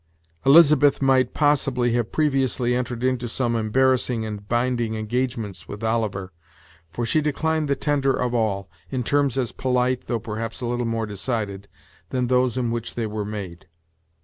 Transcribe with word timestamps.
Elizabeth 0.47 0.99
might, 0.99 1.35
possibly, 1.35 1.91
have 1.93 2.11
previously 2.11 2.73
entered 2.73 3.03
into 3.03 3.29
some 3.29 3.55
embarrassing 3.55 4.25
and 4.25 4.47
binding 4.49 4.95
engagements 4.95 5.67
with 5.67 5.83
Oliver, 5.83 6.33
for 6.89 7.05
she 7.05 7.21
declined 7.21 7.67
the 7.67 7.75
tender 7.75 8.11
of 8.11 8.33
all, 8.33 8.67
in 8.89 9.03
terms 9.03 9.37
as 9.37 9.51
polite, 9.51 10.07
though 10.07 10.17
perhaps 10.17 10.59
a 10.59 10.65
little 10.65 10.87
more 10.87 11.05
decided, 11.05 11.67
than 12.09 12.25
those 12.25 12.57
in 12.57 12.71
which 12.71 12.95
they 12.95 13.05
were 13.05 13.23
made. 13.23 13.67